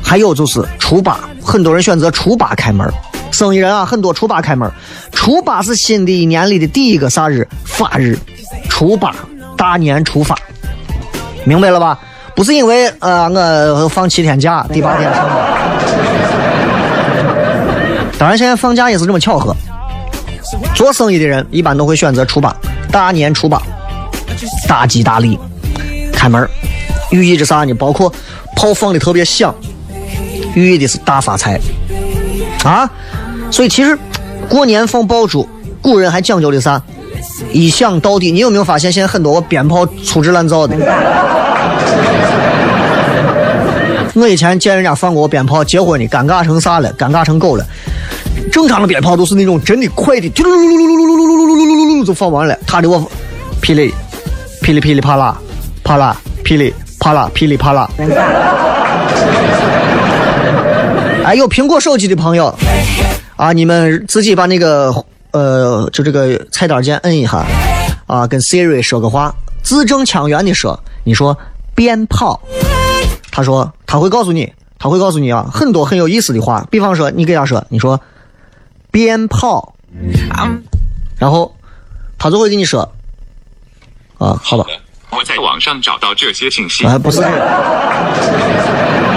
[0.07, 2.89] 还有就是初八，很多人选择初八开门。
[3.29, 4.71] 生意人啊，很多初八开门。
[5.11, 7.45] 初八是新的一年里的第一个啥日？
[7.65, 8.17] 发日。
[8.69, 9.13] 初八，
[9.57, 10.33] 大年初发，
[11.43, 11.99] 明白了吧？
[12.33, 13.27] 不是因为呃
[13.83, 15.35] 我放七天假，第八天上班。
[18.17, 19.53] 当然，现在放假也是这么巧合。
[20.73, 22.55] 做生意的人一般都会选择初八，
[22.89, 23.61] 大年初八，
[24.69, 25.37] 大吉大利，
[26.13, 26.49] 开门
[27.11, 27.73] 寓意着啥呢？
[27.73, 28.09] 包括
[28.55, 29.53] 炮放的特别响，
[30.57, 31.59] 寓意的是大发财
[32.63, 32.89] 啊。
[33.51, 33.97] 所以其实
[34.49, 35.47] 过年放爆竹，
[35.81, 36.81] 古人还讲究的啥？
[37.51, 38.31] 一响到底。
[38.31, 40.75] 你有没有发现现在很多鞭炮粗制滥造的？
[44.15, 46.91] 我以前见人家放过鞭炮，结婚的尴尬成啥了？
[46.95, 47.63] 尴尬成狗了。
[48.51, 52.57] 正常的鞭炮都是那种真的快的，噜噜噜噜噜噜噜噜噜噜噜噜就放完了。
[52.65, 53.09] 他的我
[53.61, 53.93] 噼里
[54.61, 55.37] 噼里噼里啪啦
[55.83, 57.87] 啪啦噼里啪啦噼里啪啦。
[61.27, 62.57] 哎，有苹果手机的朋友
[63.35, 64.93] 啊，你们自己把那个
[65.31, 67.45] 呃，就这个菜单键摁一下
[68.07, 71.37] 啊，跟 Siri 说个话，字正腔圆的说，你说
[71.75, 72.41] 鞭炮。
[73.29, 76.65] 他说他会告诉你，他会告诉你啊，很多很有意思的话。
[76.71, 77.99] 比方说，你给他说，你说
[78.89, 79.75] 鞭炮，
[81.17, 81.53] 然后
[82.17, 82.89] 他就会跟你说，
[84.17, 84.63] 啊，好吧，
[85.09, 86.85] 我在网上找到这些信息。
[86.85, 89.16] 啊，不是这个。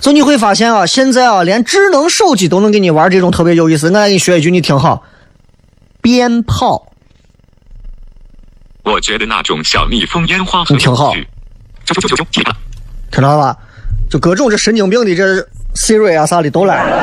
[0.00, 3.88] 就你会发现啊，现在啊，连智能手机都能给你玩这种特别有意思。
[3.88, 5.02] 我来给你学一句，你听好，
[6.00, 6.86] 鞭炮。
[8.82, 11.12] 我觉得那种小蜜蜂烟花很你听好
[13.10, 13.56] 听到了吧？
[14.08, 16.96] 就各种这神经病的这 Siri 啊啥的都来了。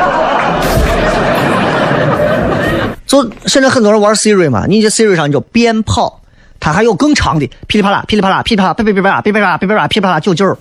[3.05, 6.21] 就现在很多人玩 Siri 嘛，你这 Siri 上你就鞭炮，
[6.59, 10.57] 它还有更长的噼里啪啦、噼里啪啦、噼里啪啦、噼里啪啦、噼里啪啦、噼里啪啦、噼里啪啦九九。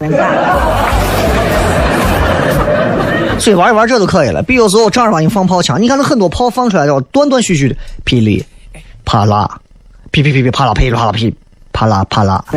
[3.39, 4.43] 所以玩一玩这就可以了。
[4.43, 8.45] 比有时候正儿八经放炮枪，你看那很多炮放出来的断断续续的，噼里
[9.05, 9.61] 啪啦，
[10.11, 11.33] 噼噼噼噼啪啦，噼里啪啦噼
[11.73, 12.45] 啪啦啪啦。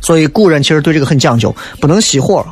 [0.00, 2.44] 所以古人其实对这个很讲究，不能熄火，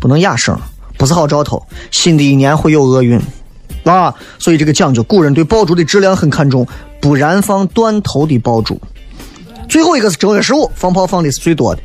[0.00, 0.58] 不能压声，
[0.96, 1.62] 不是好兆头。
[1.90, 3.20] 新的一年会有厄运，
[3.84, 6.66] 啊，所以这个讲究，古人对爆竹的质量很看重，
[7.00, 8.80] 不燃放断头的爆竹。
[9.68, 11.82] 最后一个是正月十五，放炮放的是最多的，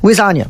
[0.00, 0.42] 为啥呢？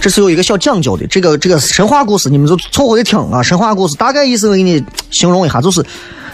[0.00, 3.42] 这是有一个小讲究的，这个这个神话故事，你们就凑合的听啊。
[3.42, 5.84] 神话故事大概意思我给你形容一下，就是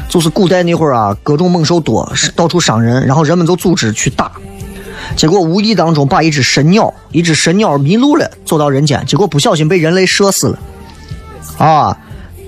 [0.09, 4.33] 就是古代那会儿啊，各种猛兽多，到处伤人，然后人们就组织去打。
[5.17, 10.59] 结果无意当中把一只神鸟，一只神鸟迷路了，走到人间，结果不小心被人类射死了。
[11.59, 11.97] 啊，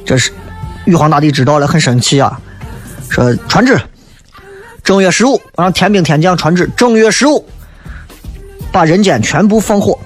[0.04, 0.30] 这是
[0.84, 2.40] 玉皇大帝知道了，很生气啊，
[3.08, 3.80] 说传旨，
[4.82, 7.44] 正月十五让天兵天将传旨，正月十五
[8.72, 9.98] 把人间全部放火，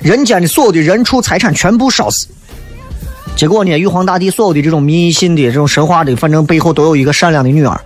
[0.00, 2.26] 人间的所有的人畜财产全部烧死。
[3.36, 7.80] 结果呢，玉皇大帝所有的这种迷信的、这种神话的，反正背后都有一个善良的女儿，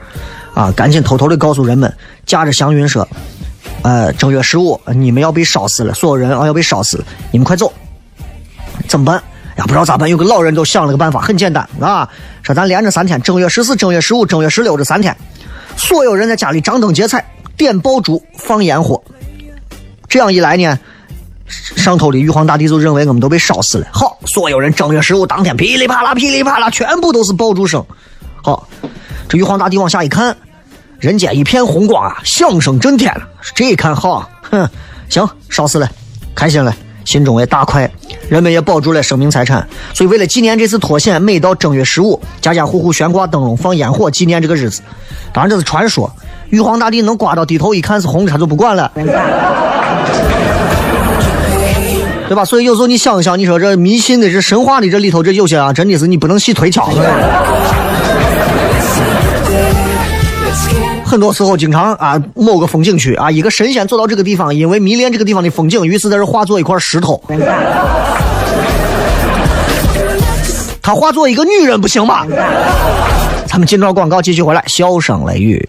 [0.54, 1.92] 啊，赶紧偷偷的告诉人们，
[2.26, 3.06] 驾着祥云说，
[3.82, 7.72] 呃，正月十五你们要被烧死了，所有人啊要被烧死了，你们快走。
[8.88, 9.16] 怎么办？
[9.56, 10.10] 呀，不知道咋办。
[10.10, 12.08] 有个老人都想了个办法，很简单啊，
[12.42, 15.16] 说咱连着三天，正月十四、正月十五、正月十六这三天，
[15.76, 17.24] 所有人在家里张灯结彩，
[17.56, 19.00] 点爆竹，放烟火。
[20.08, 20.76] 这样一来呢，
[21.46, 23.86] 上头的玉皇大帝就认为我们都被烧死了。
[23.92, 27.84] 好，所有人正月十五当天噼里啪啦、噼里啪啦，全部都是爆竹声。
[28.42, 28.66] 好，
[29.28, 30.36] 这玉皇大帝往下一看，
[30.98, 33.22] 人间一片红光啊，响声震天了。
[33.54, 34.68] 这一看好，哼，
[35.08, 35.88] 行，烧死了，
[36.34, 37.90] 开心了，心中也大快，
[38.28, 39.68] 人们也保住了生命财产。
[39.92, 44.80] 所以为了纪念这次脱险，每到正月十五，家家户户悬挂灯笼、放烟火，纪念这个日子。
[45.32, 46.10] 当然这是传说，
[46.48, 48.90] 玉皇大帝能刮到低头一看是红的，他就不管了。
[52.28, 52.44] 对吧？
[52.44, 56.88] 所以有时候你想一想，你说这迷信的、这神话的这里头，这有些啊，真的是你不能细推敲。
[61.04, 67.22] 很多时候，经常啊，某个风景区啊，一个神仙走到这个地方，因为迷恋这个地方的风景，于是在这化作一块石头。
[70.82, 72.26] 他化作一个女人不行吗？
[73.46, 75.68] 咱们进段广告，继续回来，笑声雷雨。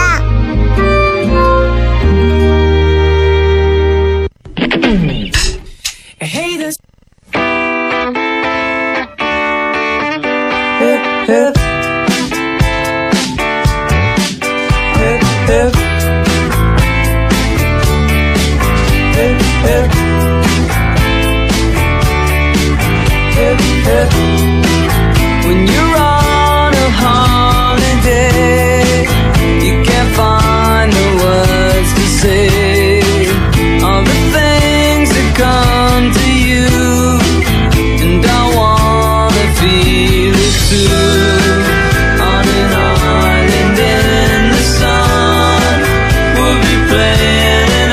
[46.91, 47.91] having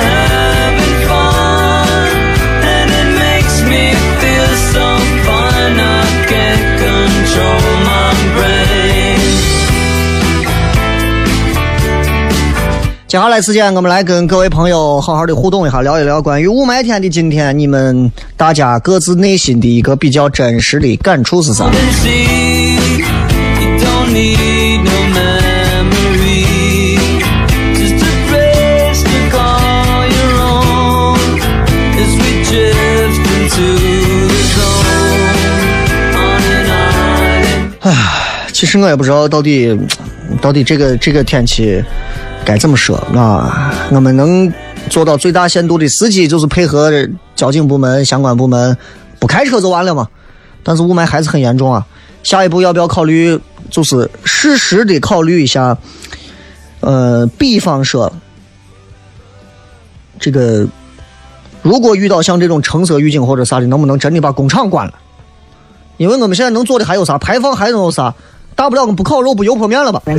[2.62, 4.86] and it makes me feel so
[5.24, 5.78] fine.
[6.26, 9.18] Control my brain.
[13.06, 21.70] 接下来时间我们来跟各位朋友好好的互动一下聊一聊关于雾霾天的今天你们大家各自内心的一个比较真实的感触是啥？
[38.58, 39.78] 其实我也不知道到底
[40.42, 41.80] 到底这个这个天气
[42.44, 43.72] 该怎么说啊？
[43.92, 44.52] 我们能
[44.90, 46.90] 做到最大限度的，司机就是配合
[47.36, 48.76] 交警部门、相关部门，
[49.20, 50.08] 不开车就完了嘛。
[50.64, 51.86] 但是雾霾还是很严重啊。
[52.24, 53.38] 下一步要不要考虑，
[53.70, 55.78] 就是适时的考虑一下，
[56.80, 58.12] 呃，比方说，
[60.18, 60.66] 这个
[61.62, 64.94] 如果遇到像这种橙色预警或者啥的，能不能真的把工厂关了？
[65.96, 67.16] 因为我们现在能做的还有啥？
[67.18, 68.12] 排放还能有啥？
[68.58, 70.02] 大不了我们不烤肉不油泼面了吧？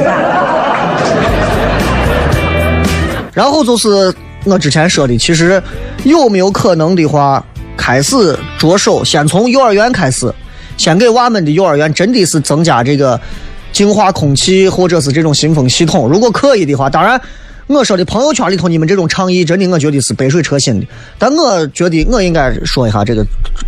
[3.34, 4.14] 然后就是
[4.46, 5.62] 我之前说的，其实
[6.06, 7.44] 有没有可能的话，
[7.76, 10.34] 开始着手先从幼儿园开始，
[10.78, 13.20] 先给娃们的幼儿园真的是增加这个
[13.74, 16.08] 净化空气或者是这种新风系统。
[16.08, 17.20] 如果可以的话，当然
[17.68, 20.88] 我说的朋友圈里头你们这种倡议，真的我觉得是杯水车薪的。
[21.18, 23.26] 但我觉得我应该说一下这个，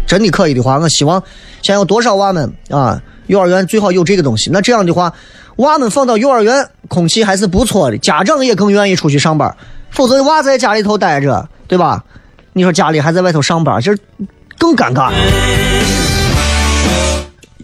[0.07, 1.21] 真的可以的话，我希望
[1.61, 3.01] 现在有多少娃们啊，
[3.31, 4.49] 幼儿园最好有这个东西。
[4.51, 5.13] 那这样的话，
[5.55, 9.55] 娃们放到幼儿园，空气还是不错的，家长也更愿意出去上班。
[9.89, 12.03] 否则娃在家里头待着，对吧？
[12.51, 13.95] 你说家里还在外头上班，这
[14.57, 15.13] 更尴尬。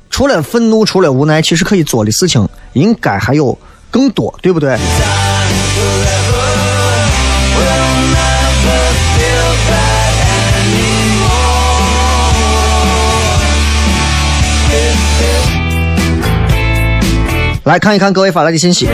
[0.10, 3.58] 除了愤怒，除了无奈，其实可以做的事情应该还有
[3.92, 4.78] 更多，对不对？
[17.68, 18.88] 来看一看各位发来的信息，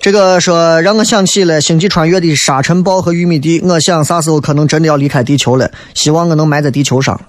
[0.00, 7.20] 这个说让我想起了星际穿越的沙尘暴和玉米地，我想啥时候可能真的要离开地球了，希望我能埋在地球上。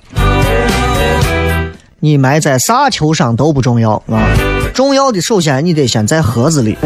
[1.99, 4.31] 你埋在啥球上都不重要啊，
[4.73, 6.77] 重要的首先你得先在盒子里。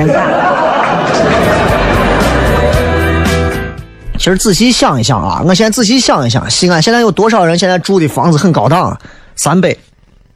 [4.17, 8.97] 其实仔细想一想啊，我现在仔细想一想，西安现在有多少人现在住的房子很高档？
[9.35, 9.77] 三百、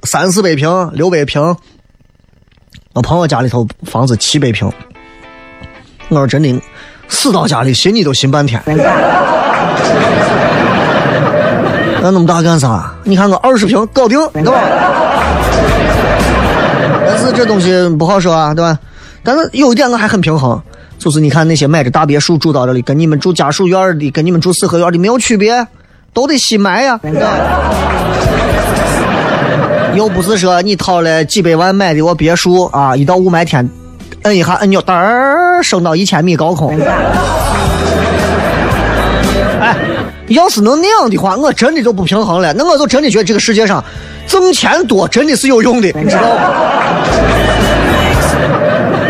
[0.03, 1.55] 三四百平、六百平。
[2.95, 4.71] 我朋友家里头房子七百平，
[6.07, 6.61] 我说真的，
[7.09, 8.61] 死到家里寻你都寻半天。
[12.01, 12.95] 那那么大干啥？
[13.03, 14.61] 你看个二十平搞定，对吧？
[17.05, 18.79] 但是这东西不好说啊，对吧？
[19.23, 20.57] 但是有一点我还很平衡，
[20.97, 25.67] 就是你看那些买着大别墅住到这里，跟你们住家属院的，跟你们住四合院的没有区别，
[26.13, 27.27] 都得新买呀，对吧？
[29.95, 33.69] 又不是说你掏了几百万买的我别墅啊，一到雾霾天，
[34.23, 36.77] 摁一下按钮，噔儿升到一千米高空。
[39.61, 39.77] 哎，
[40.27, 42.51] 要是能那样的话，我真的就不平衡了。
[42.53, 43.81] 那我就真的觉得这个世界上
[44.27, 46.41] 挣钱多真的是有用的，你知道吗？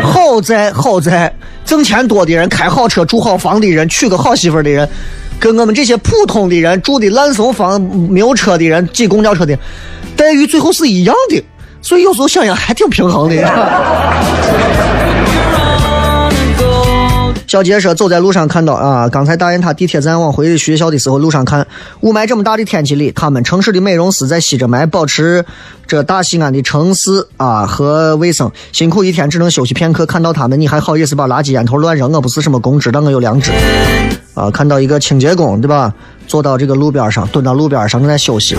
[0.03, 1.33] 好在好在
[1.65, 4.87] 挣钱多的人、开好车、住好房的人、娶个好媳妇的人，
[5.39, 9.57] 跟我们这些普通的人住的烂怂房、没有车的人、挤公交车的
[10.15, 11.43] 待遇最后是一样的。
[11.81, 13.51] 所以有时候想想还挺平衡的呀。
[17.47, 21.65] 小杰说，走在路上看到啊，刚才大雁塔地铁站往回学校的时候，路上看
[22.01, 25.45] 雾霾这么大的天气里，他们城市的美容师在吸着霾，保持
[25.87, 28.51] 着大西安的城市啊和卫生。
[28.73, 32.11] 辛苦一天只能休息片刻，看到他们，你还好意思把垃圾烟头乱扔？
[32.11, 33.51] 我不是什么公知，但我有良知
[34.33, 34.49] 啊。
[34.49, 35.93] 看到一个清洁工，对吧？
[36.27, 38.57] 坐到这个路边上，蹲到路边上正在休息。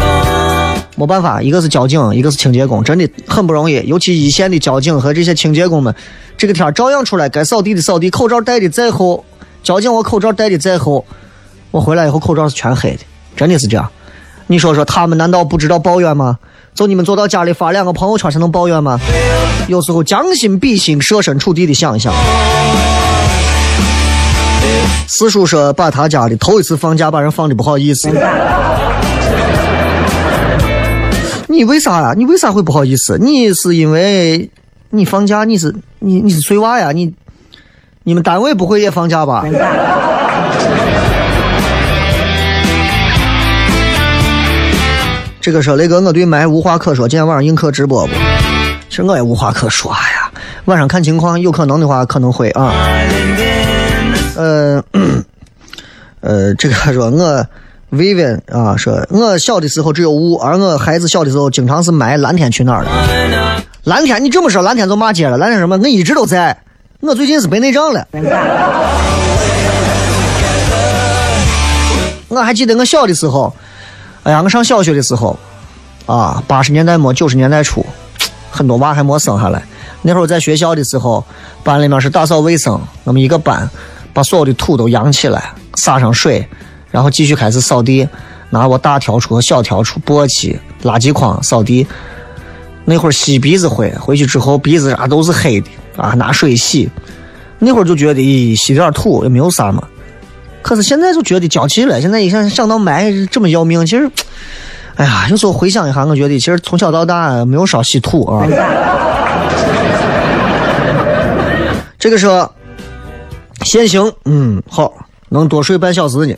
[0.96, 3.82] 没办法，一个是交警，一个是清洁工，真的很不容易。
[3.86, 5.94] 尤其一线的交警和这些清洁工们，
[6.38, 9.22] 这个天照样出来，该扫地的扫地，口罩戴的再厚，
[9.62, 11.04] 交警我口罩戴的再厚，
[11.70, 13.00] 我回来以后口罩是全黑的，
[13.36, 13.86] 真的是这样。
[14.46, 16.38] 你说说，他们难道不知道抱怨吗？
[16.74, 18.98] 就你们坐到家里发两个朋友圈才能抱怨吗？
[19.68, 22.14] 有时候将心比心，设身处地的想一想。
[25.06, 28.08] 四叔说，把他家的头一次放假把人放的不好意思。
[31.56, 32.12] 你为啥呀？
[32.14, 33.16] 你为啥会不好意思？
[33.18, 34.50] 你是因为
[34.90, 36.92] 你放假，你是你你是催娃呀？
[36.92, 37.14] 你
[38.04, 39.42] 你们单位不会也放假吧？
[45.40, 48.12] 这个说雷哥，我对麦无话可说，今天晚上映客直播不？
[48.90, 50.30] 其实我也无话可说哎呀，
[50.66, 52.74] 晚上看情况，有可能的话可能会啊。
[54.36, 54.84] 呃
[56.20, 57.46] 呃，这个说我
[57.96, 62.16] 薇薇啊，说我小的时候只有雾，而我孩子小的时候经常是霾。
[62.18, 62.90] 蓝天去哪儿了？
[63.84, 65.36] 蓝天你这么说，蓝天就骂街了。
[65.38, 65.78] 蓝天什么？
[65.78, 66.56] 我一直都在，
[67.00, 68.06] 我最近是白内障了。
[72.28, 73.54] 我还记得我小的时候，
[74.24, 75.38] 哎呀，我上小学的时候，
[76.06, 77.84] 啊，八十年代末九十年代初，
[78.50, 79.62] 很多娃还没生下来。
[80.02, 81.24] 那会儿在学校的时候，
[81.64, 83.68] 班里面是打扫卫生，那么一个班
[84.12, 86.46] 把所有的土都扬起来，撒上水，
[86.90, 88.08] 然后继续开始扫地，
[88.50, 91.86] 拿我大笤帚小笤帚、簸箕、垃圾筐扫地。
[92.84, 96.88] 那会儿吸鼻子灰，回去之后鼻子啥都是黑的啊，拿水洗。
[97.58, 99.82] 那会儿就觉得，咦，吸点土也没有啥嘛。
[100.62, 102.00] 可是现在就觉得娇气了。
[102.00, 104.10] 现在一想想到霾这么要命，其实，
[104.96, 108.46] 哎呀，有时候回想一下，我觉得其实从小到大没有少吸土啊。
[111.98, 112.54] 这个说，
[113.62, 114.92] 限行，嗯，好，
[115.28, 116.34] 能多睡半小时呢。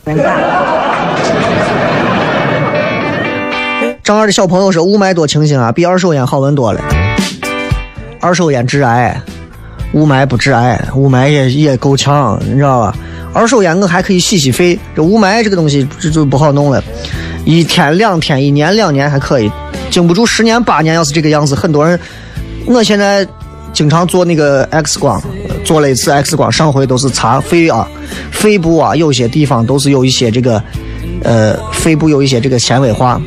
[4.03, 6.81] 张二的小朋友说，雾霾多清新啊，比二手烟好闻多了。
[8.19, 9.21] 二手烟致癌，
[9.93, 12.95] 雾霾不致癌，雾霾也也够呛，你知道吧？
[13.31, 16.83] 二手烟我还可以洗洗肺，这雾霾这个东西这就不好弄了。
[17.45, 19.51] 一天两天，一年两年还可以，
[19.91, 20.95] 经不住十年八年。
[20.95, 21.99] 要是这个样子，很多人，
[22.65, 23.25] 我现在
[23.71, 25.21] 经常做那个 X 光，
[25.63, 27.87] 做了一次 X 光，上回都是查肺啊，
[28.31, 30.61] 肺部啊，有些地方都是有一些这个，
[31.23, 33.21] 呃，肺部有一些这个纤维化，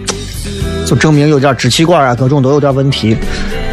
[0.86, 3.16] 就证明有点支气管啊，各种都有点问题。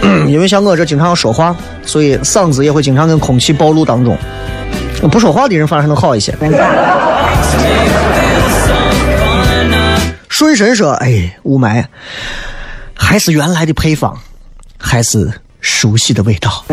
[0.28, 1.55] 因为像我这经常说话，
[1.86, 4.18] 所以嗓子也会经常跟空气暴露当中。
[5.12, 6.34] 不说话的人反而还能好一些。
[10.28, 11.84] 顺神说：“哎，雾霾
[12.93, 14.18] 还是原来的配方，
[14.78, 16.64] 还是熟悉的味道。”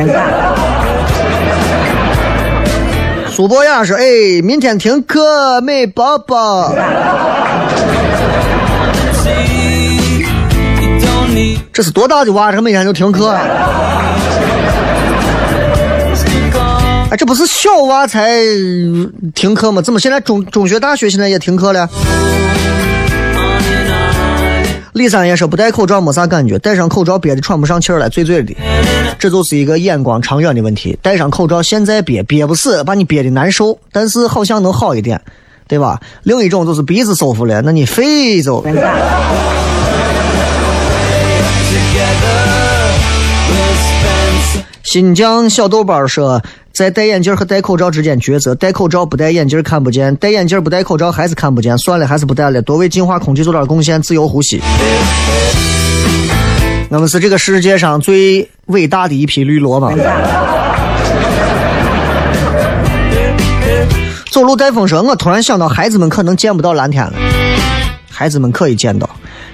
[3.36, 6.72] 主播呀说：“哎，明天停课，美宝宝。”
[11.70, 12.50] 这是多大的娃？
[12.50, 13.28] 这每天就停课？
[17.10, 18.40] 哎，这不是小娃才
[19.34, 19.82] 停课吗？
[19.82, 21.86] 怎么现在中中学、大学现在也停课了？
[24.96, 28.56] 李三爷说不戴口罩没啥感觉，戴上口罩憋得喘不上气儿来，醉醉的。
[29.18, 30.98] 这就是一个眼光长远的问题。
[31.02, 35.20] 戴上口罩现在憋憋不死，把你憋的难受，但是好像能好一点，
[35.68, 36.00] 对吧？
[36.22, 38.64] 另一种就是鼻子舒服了，那你肺就。
[44.86, 46.40] 新疆小豆包说，
[46.72, 54.62] 在戴眼镜和戴口罩之间抉择，戴口罩不戴眼镜看不见，戴眼镜不戴口罩还是看不见，算了，还是不戴了，多为净化空气做点贡献，自由呼吸。
[56.88, 59.90] 我们是这个世界上最伟大的一批绿萝吗？
[64.30, 67.12] 走路带风说，我突然想到，孩子们可能见不到蓝天了。
[68.08, 69.10] 孩子们可以见到，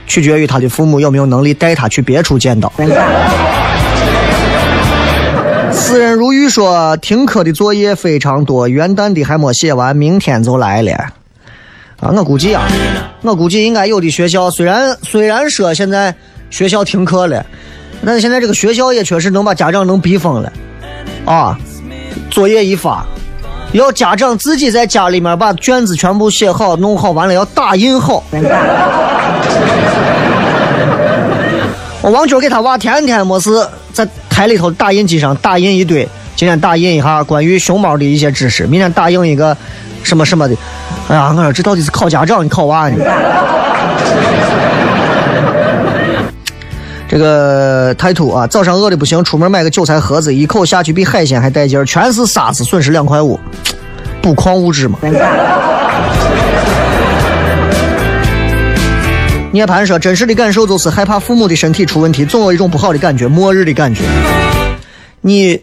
[0.07, 2.71] 取决于他的父母有没有能力带他去别处见到。
[5.93, 10.91] 私人如玉说，听课的作业非常多，元旦的还没写完，明天就来了。
[12.01, 12.67] 啊，我估计啊，
[13.21, 16.15] 我估计应该有的学校虽然虽然说现在
[16.49, 17.45] 学校停课了，
[18.07, 20.51] 但是现在这个学校也确实能把家长能逼疯了。
[21.27, 21.59] 啊，
[22.31, 23.05] 作业一发，
[23.73, 28.25] 要家长自己在家里面把卷子全部写好、弄好，完了要打印好。
[32.01, 33.51] 我王军给他娃天天没事
[33.93, 39.55] 在台里头打印机上打印一堆，今天打印一下关于熊猫的一些知识，明天打印一个
[40.03, 40.57] 什么什么的。
[41.09, 42.97] 哎呀，我说这到底是考家长，你考娃呢？
[47.07, 48.47] 这个太土啊！
[48.47, 53.39] 早上饿的不行，出门买个韭菜盒子，一口下去比海鲜还带劲儿，全是沙子，损失两块五，
[54.23, 54.99] 补矿物质嘛。
[59.53, 64.03] 涅槃说：“真实的感受就是害怕父母的身体出问题，总有一种不好的感觉，末日的感觉。
[65.21, 65.61] 你，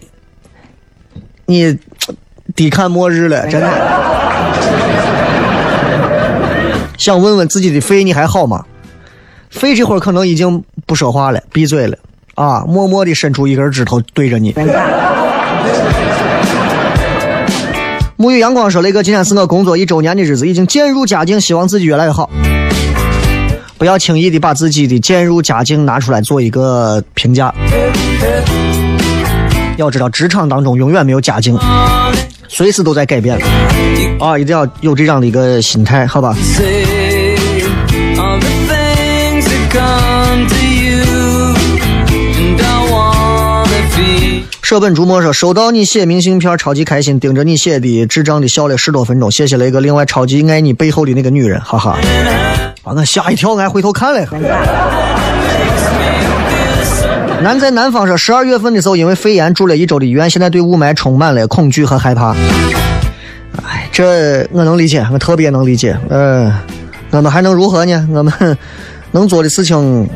[1.47, 1.75] 你
[2.55, 3.67] 抵抗末日了，真的。
[6.97, 8.63] 想问问自己的肺，你还好吗？
[9.49, 11.97] 肺这会儿可能已经不说话了，闭嘴了
[12.35, 14.53] 啊，默默的伸出一根指头对着你。”
[18.17, 22.29] 沐浴阳光说：“雷哥，今天是我工作一周年的日子，已经渐入佳境，希望自己越来越好。”
[23.79, 27.51] 不要轻易的把自己的渐入佳境拿出来做一个评价。
[29.77, 31.57] 要知道，职场当中永远没有佳境，
[32.49, 33.39] 随时都在改变。
[34.19, 36.35] 啊，一定要有这样的一个心态，好吧？
[44.61, 49.31] 舍本逐末说：“收到你写明信片，超级开心，盯着你写的智障的笑了十多分钟。
[49.31, 51.97] 谢谢雷哥，另外超级爱你背后的那个女人，哈哈。”
[52.83, 54.25] 把我吓一跳，俺回头看了。
[57.41, 62.35] 南在南方说，十二月份的时候，因为肺炎住了一周的医院，现在对雾霾充满了恐惧和害怕。
[63.65, 65.97] 哎，这我能理解，我特别能理解。
[66.09, 66.51] 嗯，
[67.11, 68.07] 我们还能如何呢？
[68.13, 68.33] 我们
[69.11, 70.07] 能做的事情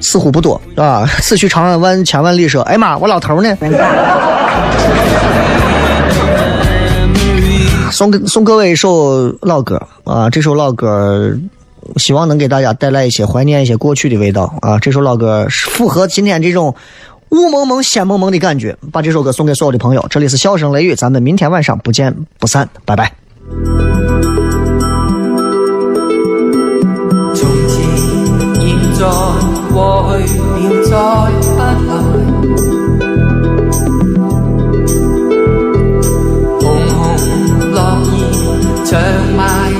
[0.00, 1.08] 似乎不多，啊！
[1.22, 3.56] 此去长安万千万里说，哎妈，我老头呢？
[7.92, 10.28] 送给送各位一首老歌啊！
[10.28, 11.32] 这首老歌
[11.96, 14.78] 希望能给大家带来一些怀念、一些过去的味道啊！
[14.78, 16.74] 这首老歌是符合今天这种
[17.30, 20.06] 雾蒙蒙、仙蒙蒙的感觉，把这首歌送给所有的朋友。
[20.08, 23.12] 这里是笑声雷雨，咱们明天晚上不见不散，拜拜。
[27.34, 27.76] 从前
[29.72, 30.38] 过去
[30.84, 31.74] 再不来，
[36.60, 37.02] 红红
[37.72, 37.76] 落
[38.12, 38.16] 叶
[38.84, 38.92] 长
[39.36, 39.73] 埋。